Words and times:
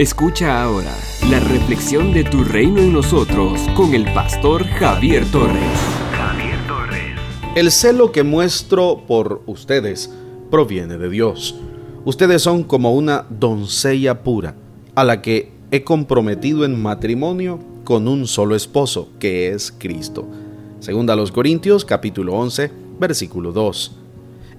Escucha 0.00 0.62
ahora 0.62 0.96
la 1.28 1.40
reflexión 1.40 2.14
de 2.14 2.24
tu 2.24 2.42
reino 2.42 2.80
en 2.80 2.94
nosotros 2.94 3.60
con 3.76 3.92
el 3.92 4.10
pastor 4.14 4.64
Javier 4.64 5.26
Torres. 5.30 5.60
Javier 6.16 6.58
Torres. 6.66 7.18
El 7.54 7.70
celo 7.70 8.10
que 8.10 8.22
muestro 8.22 9.04
por 9.06 9.42
ustedes 9.44 10.10
proviene 10.50 10.96
de 10.96 11.10
Dios. 11.10 11.54
Ustedes 12.06 12.40
son 12.40 12.64
como 12.64 12.94
una 12.94 13.26
doncella 13.28 14.22
pura, 14.22 14.54
a 14.94 15.04
la 15.04 15.20
que 15.20 15.52
he 15.70 15.84
comprometido 15.84 16.64
en 16.64 16.80
matrimonio 16.80 17.60
con 17.84 18.08
un 18.08 18.26
solo 18.26 18.56
esposo, 18.56 19.10
que 19.18 19.50
es 19.50 19.70
Cristo. 19.70 20.26
Segunda 20.78 21.12
a 21.12 21.16
los 21.16 21.30
Corintios, 21.30 21.84
capítulo 21.84 22.36
11, 22.36 22.72
versículo 22.98 23.52
2. 23.52 23.96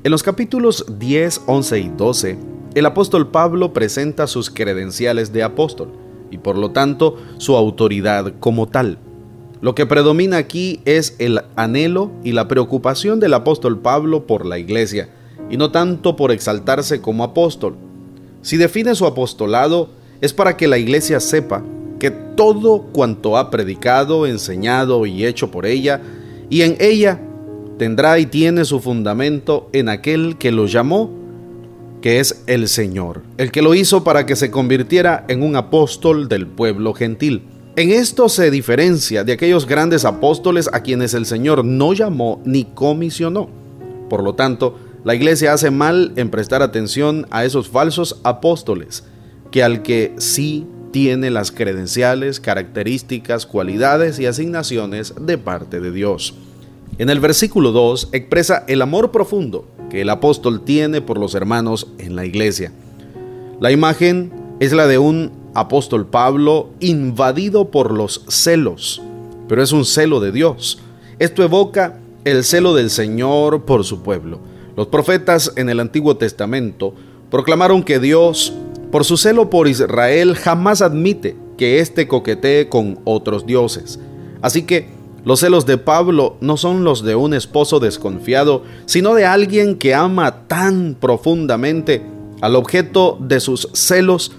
En 0.03 0.11
los 0.11 0.21
capítulos 0.21 0.85
10, 0.99 1.41
11 1.47 1.79
y 1.79 1.89
12, 1.89 2.37
el 2.73 2.85
apóstol 2.85 3.27
Pablo 3.29 3.73
presenta 3.73 4.27
sus 4.27 4.49
credenciales 4.49 5.33
de 5.33 5.43
apóstol 5.43 5.89
y 6.29 6.37
por 6.37 6.57
lo 6.57 6.71
tanto 6.71 7.17
su 7.37 7.57
autoridad 7.57 8.33
como 8.39 8.67
tal. 8.67 8.97
Lo 9.59 9.75
que 9.75 9.85
predomina 9.85 10.37
aquí 10.37 10.79
es 10.85 11.15
el 11.19 11.41
anhelo 11.55 12.11
y 12.23 12.31
la 12.31 12.47
preocupación 12.47 13.19
del 13.19 13.33
apóstol 13.33 13.79
Pablo 13.79 14.25
por 14.25 14.45
la 14.45 14.57
iglesia, 14.57 15.09
y 15.49 15.57
no 15.57 15.71
tanto 15.71 16.15
por 16.15 16.31
exaltarse 16.31 17.01
como 17.01 17.23
apóstol. 17.23 17.75
Si 18.41 18.57
define 18.57 18.95
su 18.95 19.05
apostolado 19.05 19.89
es 20.21 20.33
para 20.33 20.55
que 20.55 20.67
la 20.67 20.77
iglesia 20.77 21.19
sepa 21.19 21.63
que 21.99 22.09
todo 22.09 22.83
cuanto 22.93 23.37
ha 23.37 23.51
predicado, 23.51 24.25
enseñado 24.25 25.05
y 25.05 25.25
hecho 25.25 25.51
por 25.51 25.65
ella, 25.65 26.01
y 26.49 26.61
en 26.61 26.77
ella 26.79 27.19
tendrá 27.77 28.17
y 28.17 28.25
tiene 28.25 28.65
su 28.65 28.79
fundamento 28.79 29.69
en 29.73 29.89
aquel 29.89 30.37
que 30.37 30.51
lo 30.51 30.65
llamó 30.65 31.20
que 32.01 32.19
es 32.19 32.43
el 32.47 32.67
Señor, 32.67 33.21
el 33.37 33.51
que 33.51 33.61
lo 33.61 33.75
hizo 33.75 34.03
para 34.03 34.25
que 34.25 34.35
se 34.35 34.51
convirtiera 34.51 35.23
en 35.27 35.43
un 35.43 35.55
apóstol 35.55 36.27
del 36.27 36.47
pueblo 36.47 36.93
gentil. 36.93 37.43
En 37.75 37.91
esto 37.91 38.27
se 38.27 38.51
diferencia 38.51 39.23
de 39.23 39.31
aquellos 39.31 39.65
grandes 39.65 40.03
apóstoles 40.03 40.69
a 40.73 40.81
quienes 40.81 41.13
el 41.13 41.25
Señor 41.25 41.63
no 41.63 41.93
llamó 41.93 42.41
ni 42.43 42.65
comisionó. 42.65 43.49
Por 44.09 44.23
lo 44.23 44.35
tanto, 44.35 44.77
la 45.05 45.15
iglesia 45.15 45.53
hace 45.53 45.71
mal 45.71 46.11
en 46.15 46.29
prestar 46.29 46.61
atención 46.61 47.27
a 47.31 47.45
esos 47.45 47.69
falsos 47.69 48.19
apóstoles, 48.23 49.05
que 49.51 49.63
al 49.63 49.83
que 49.83 50.13
sí 50.17 50.67
tiene 50.91 51.29
las 51.29 51.51
credenciales, 51.51 52.39
características, 52.39 53.45
cualidades 53.45 54.19
y 54.19 54.25
asignaciones 54.25 55.13
de 55.19 55.37
parte 55.37 55.79
de 55.79 55.91
Dios. 55.91 56.33
En 56.97 57.09
el 57.09 57.19
versículo 57.19 57.71
2 57.71 58.09
expresa 58.11 58.65
el 58.67 58.81
amor 58.81 59.11
profundo 59.11 59.65
que 59.91 60.01
el 60.01 60.09
apóstol 60.09 60.61
tiene 60.61 61.01
por 61.01 61.19
los 61.19 61.35
hermanos 61.35 61.85
en 61.97 62.15
la 62.15 62.25
iglesia. 62.25 62.71
La 63.59 63.73
imagen 63.73 64.31
es 64.61 64.71
la 64.71 64.87
de 64.87 64.97
un 64.97 65.33
apóstol 65.53 66.07
Pablo 66.07 66.69
invadido 66.79 67.71
por 67.71 67.91
los 67.91 68.23
celos, 68.29 69.01
pero 69.49 69.61
es 69.61 69.73
un 69.73 69.83
celo 69.83 70.21
de 70.21 70.31
Dios. 70.31 70.79
Esto 71.19 71.43
evoca 71.43 71.99
el 72.23 72.45
celo 72.45 72.73
del 72.73 72.89
Señor 72.89 73.65
por 73.65 73.83
su 73.83 74.01
pueblo. 74.01 74.39
Los 74.77 74.87
profetas 74.87 75.51
en 75.57 75.67
el 75.67 75.81
Antiguo 75.81 76.15
Testamento 76.15 76.93
proclamaron 77.29 77.83
que 77.83 77.99
Dios, 77.99 78.53
por 78.93 79.03
su 79.03 79.17
celo 79.17 79.49
por 79.49 79.67
Israel, 79.67 80.35
jamás 80.35 80.81
admite 80.81 81.35
que 81.57 81.79
éste 81.79 82.07
coquetee 82.07 82.69
con 82.69 82.99
otros 83.03 83.45
dioses. 83.45 83.99
Así 84.41 84.63
que 84.63 84.87
los 85.23 85.39
celos 85.39 85.65
de 85.65 85.77
Pablo 85.77 86.37
no 86.41 86.57
son 86.57 86.83
los 86.83 87.03
de 87.03 87.15
un 87.15 87.33
esposo 87.33 87.79
desconfiado, 87.79 88.63
sino 88.85 89.13
de 89.13 89.25
alguien 89.25 89.77
que 89.77 89.93
ama 89.93 90.47
tan 90.47 90.95
profundamente 90.99 92.01
al 92.41 92.55
objeto 92.55 93.17
de 93.19 93.39
sus 93.39 93.69
celos 93.73 94.31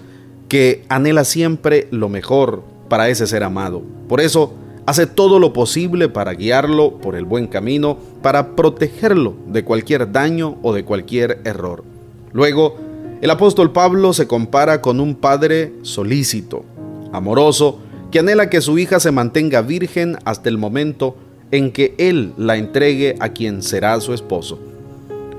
que 0.49 0.85
anhela 0.89 1.23
siempre 1.23 1.87
lo 1.91 2.09
mejor 2.09 2.63
para 2.89 3.07
ese 3.07 3.27
ser 3.27 3.43
amado. 3.43 3.81
Por 4.09 4.19
eso 4.19 4.53
hace 4.85 5.07
todo 5.07 5.39
lo 5.39 5.53
posible 5.53 6.09
para 6.09 6.33
guiarlo 6.33 6.97
por 6.97 7.15
el 7.15 7.23
buen 7.23 7.47
camino, 7.47 7.97
para 8.21 8.55
protegerlo 8.55 9.35
de 9.47 9.63
cualquier 9.63 10.11
daño 10.11 10.57
o 10.61 10.73
de 10.73 10.83
cualquier 10.83 11.39
error. 11.45 11.85
Luego, 12.33 12.75
el 13.21 13.29
apóstol 13.29 13.71
Pablo 13.71 14.11
se 14.11 14.27
compara 14.27 14.81
con 14.81 14.99
un 14.99 15.15
padre 15.15 15.71
solícito, 15.83 16.65
amoroso, 17.13 17.79
que 18.13 18.19
anhela 18.19 18.47
que 18.47 18.61
su 18.61 18.77
hija 18.77 18.99
se 18.99 19.11
mantenga 19.11 19.63
virgen 19.63 20.19
hasta 20.23 20.47
el 20.47 20.59
momento 20.59 21.17
en 21.49 21.71
que 21.71 21.95
él 21.97 22.33
la 22.37 22.57
entregue 22.57 23.15
a 23.19 23.29
quien 23.29 23.63
será 23.63 23.99
su 24.01 24.13
esposo. 24.13 24.59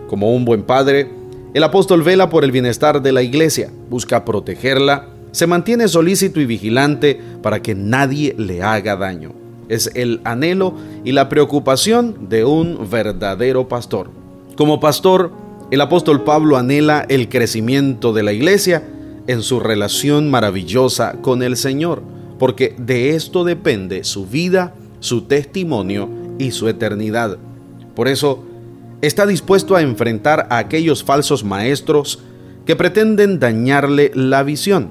Como 0.08 0.34
un 0.34 0.44
buen 0.44 0.64
padre, 0.64 1.08
el 1.54 1.62
apóstol 1.62 2.02
vela 2.02 2.30
por 2.30 2.42
el 2.42 2.50
bienestar 2.50 3.00
de 3.00 3.12
la 3.12 3.22
iglesia, 3.22 3.70
busca 3.88 4.24
protegerla, 4.24 5.06
se 5.30 5.46
mantiene 5.46 5.86
solícito 5.86 6.40
y 6.40 6.46
vigilante 6.46 7.20
para 7.42 7.62
que 7.62 7.76
nadie 7.76 8.34
le 8.38 8.60
haga 8.64 8.96
daño. 8.96 9.30
Es 9.68 9.92
el 9.94 10.20
anhelo 10.24 10.74
y 11.04 11.12
la 11.12 11.28
preocupación 11.28 12.28
de 12.28 12.44
un 12.44 12.90
verdadero 12.90 13.68
pastor. 13.68 14.10
Como 14.56 14.80
pastor, 14.80 15.30
el 15.70 15.80
apóstol 15.80 16.24
Pablo 16.24 16.56
anhela 16.56 17.06
el 17.08 17.28
crecimiento 17.28 18.12
de 18.12 18.24
la 18.24 18.32
iglesia 18.32 18.82
en 19.28 19.42
su 19.42 19.60
relación 19.60 20.28
maravillosa 20.28 21.12
con 21.22 21.44
el 21.44 21.56
Señor 21.56 22.13
porque 22.38 22.74
de 22.78 23.14
esto 23.14 23.44
depende 23.44 24.04
su 24.04 24.26
vida, 24.26 24.74
su 25.00 25.22
testimonio 25.22 26.08
y 26.38 26.50
su 26.50 26.68
eternidad. 26.68 27.38
Por 27.94 28.08
eso, 28.08 28.44
está 29.02 29.26
dispuesto 29.26 29.76
a 29.76 29.82
enfrentar 29.82 30.46
a 30.50 30.58
aquellos 30.58 31.04
falsos 31.04 31.44
maestros 31.44 32.20
que 32.66 32.76
pretenden 32.76 33.38
dañarle 33.38 34.10
la 34.14 34.42
visión, 34.42 34.90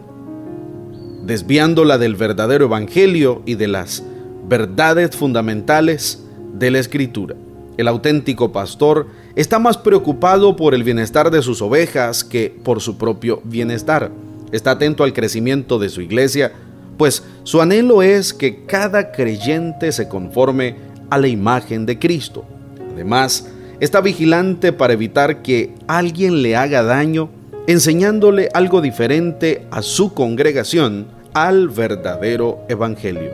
desviándola 1.26 1.98
del 1.98 2.16
verdadero 2.16 2.66
evangelio 2.66 3.42
y 3.46 3.56
de 3.56 3.68
las 3.68 4.04
verdades 4.48 5.16
fundamentales 5.16 6.24
de 6.54 6.72
la 6.72 6.80
escritura. 6.80 7.36
El 7.78 7.88
auténtico 7.88 8.52
pastor 8.52 9.08
está 9.36 9.58
más 9.58 9.78
preocupado 9.78 10.56
por 10.56 10.76
el 10.76 10.84
bienestar 10.84 11.32
de 11.32 11.42
sus 11.42 11.62
ovejas 11.62 12.24
que 12.24 12.56
por 12.64 12.82
su 12.82 12.98
propio 12.98 13.42
bienestar. 13.44 14.12
Está 14.52 14.72
atento 14.72 15.04
al 15.04 15.14
crecimiento 15.14 15.80
de 15.80 15.90
su 15.90 16.02
iglesia 16.02 16.52
pues 16.98 17.24
su 17.44 17.62
anhelo 17.62 18.02
es 18.02 18.34
que 18.34 18.66
cada 18.66 19.12
creyente 19.12 19.92
se 19.92 20.08
conforme 20.08 20.76
a 21.10 21.18
la 21.18 21.28
imagen 21.28 21.86
de 21.86 22.00
Cristo. 22.00 22.46
Además, 22.94 23.48
está 23.80 24.02
vigilante 24.02 24.72
para 24.72 24.94
evitar 24.94 25.42
que 25.42 25.74
alguien 25.88 26.42
le 26.42 26.56
haga 26.56 26.84
daño, 26.84 27.30
enseñándole 27.68 28.50
algo 28.54 28.82
diferente 28.82 29.66
a 29.72 29.82
su 29.82 30.14
congregación, 30.14 31.08
al 31.34 31.70
verdadero 31.70 32.60
Evangelio. 32.70 33.32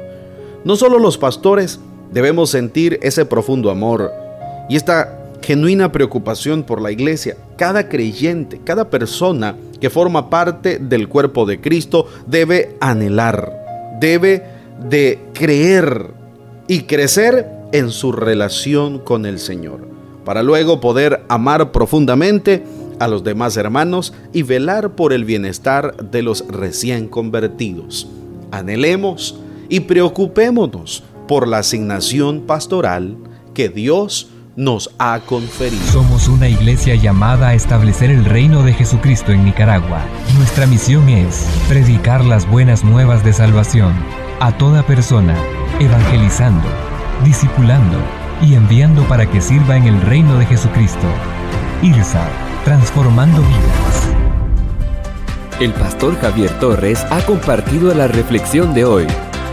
No 0.63 0.75
solo 0.75 0.99
los 0.99 1.17
pastores 1.17 1.79
debemos 2.11 2.49
sentir 2.49 2.99
ese 3.01 3.25
profundo 3.25 3.69
amor 3.69 4.11
y 4.69 4.75
esta 4.75 5.19
genuina 5.41 5.91
preocupación 5.91 6.63
por 6.63 6.81
la 6.81 6.91
iglesia. 6.91 7.37
Cada 7.57 7.87
creyente, 7.89 8.59
cada 8.63 8.89
persona 8.89 9.55
que 9.79 9.89
forma 9.89 10.29
parte 10.29 10.79
del 10.79 11.07
cuerpo 11.07 11.45
de 11.45 11.61
Cristo 11.61 12.07
debe 12.27 12.75
anhelar, 12.79 13.97
debe 13.99 14.43
de 14.89 15.19
creer 15.33 16.11
y 16.67 16.81
crecer 16.81 17.47
en 17.71 17.91
su 17.91 18.11
relación 18.11 18.99
con 18.99 19.25
el 19.25 19.39
Señor, 19.39 19.87
para 20.25 20.43
luego 20.43 20.79
poder 20.79 21.23
amar 21.29 21.71
profundamente 21.71 22.63
a 22.99 23.07
los 23.07 23.23
demás 23.23 23.57
hermanos 23.57 24.13
y 24.33 24.43
velar 24.43 24.91
por 24.91 25.13
el 25.13 25.25
bienestar 25.25 25.95
de 25.97 26.21
los 26.21 26.45
recién 26.47 27.07
convertidos. 27.07 28.07
Anhelemos 28.51 29.39
y 29.69 29.81
preocupémonos 29.81 31.03
por 31.27 31.47
la 31.47 31.59
asignación 31.59 32.41
pastoral 32.41 33.17
que 33.53 33.69
Dios 33.69 34.29
nos 34.59 34.91
ha 34.99 35.21
conferido. 35.21 35.81
Somos 35.85 36.27
una 36.27 36.49
iglesia 36.49 36.93
llamada 36.95 37.47
a 37.47 37.53
establecer 37.53 38.11
el 38.11 38.25
reino 38.25 38.61
de 38.61 38.73
Jesucristo 38.73 39.31
en 39.31 39.45
Nicaragua. 39.45 40.01
Nuestra 40.37 40.67
misión 40.67 41.07
es 41.07 41.47
predicar 41.69 42.25
las 42.25 42.45
buenas 42.45 42.83
nuevas 42.83 43.23
de 43.23 43.31
salvación 43.31 43.93
a 44.41 44.51
toda 44.57 44.83
persona, 44.83 45.33
evangelizando, 45.79 46.67
discipulando 47.23 47.97
y 48.41 48.55
enviando 48.55 49.03
para 49.03 49.31
que 49.31 49.39
sirva 49.39 49.77
en 49.77 49.85
el 49.85 50.01
reino 50.01 50.37
de 50.37 50.45
Jesucristo. 50.45 51.07
IRSA, 51.81 52.27
transformando 52.65 53.41
vidas. 53.41 54.09
El 55.61 55.71
pastor 55.71 56.19
Javier 56.19 56.51
Torres 56.59 57.05
ha 57.09 57.21
compartido 57.21 57.93
la 57.95 58.07
reflexión 58.09 58.73
de 58.73 58.83
hoy. 58.83 59.07